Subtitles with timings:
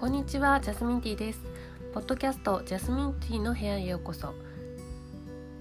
[0.00, 1.42] こんにちはジャスミンティーです。
[1.92, 4.28] ポッドキャストジャスミンティーの部屋へようこそ。
[4.28, 4.34] こ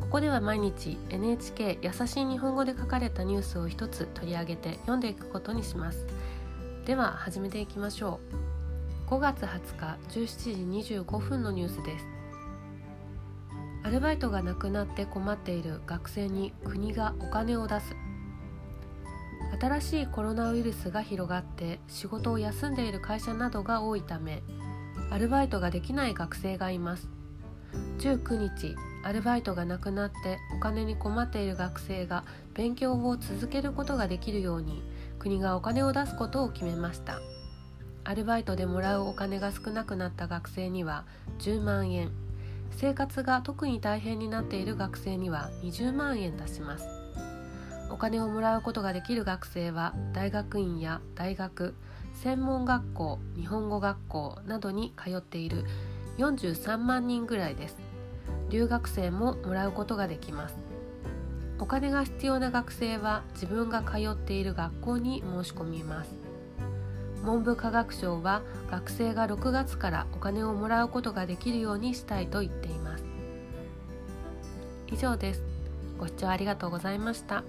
[0.09, 6.07] こでは毎日 NHK 優しい日本語で書かれたニュースを一つ取り上げて読んでいくことにします。
[6.85, 8.21] では始めていきましょ
[9.07, 9.11] う。
[9.11, 12.05] 5月20日17時25分のニュースです。
[13.83, 17.93] アルバイトがなくなって困っている学生に国がお金を出す。
[19.59, 24.41] 新しいコロナウイルスが広がって仕事を休んでいる会社などが多いため
[25.11, 27.09] アルバイトができない学生がいます。
[27.99, 34.81] 19日アルバイトがなくなってお金に困っている学生が勉強を続けることができるように
[35.19, 37.19] 国がお金を出すことを決めました。
[38.05, 41.05] アルバイトでもらうお金が少なくなった学生には
[41.39, 42.11] 10万円。
[42.71, 47.08] 生活が特に大変になっている学生には20万円出します。
[47.99, 51.75] 金をもらうことができる学生は大学院や大学
[52.13, 55.65] 専門学校日本語学校などに通っている
[56.17, 57.77] 43万人ぐらいです。
[58.49, 60.55] 留学生ももらうことができます。
[61.59, 66.11] お金が必要な学生は自分が通っている学校に申し込みます。
[67.23, 73.03] 文部科学省は学生が6月からお金をもらうことができるようにしたいと言っています。
[74.87, 75.43] 以上です。
[75.97, 77.43] ご視聴ありがとうございました。